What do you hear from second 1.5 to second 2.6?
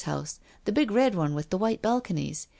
the white balconies.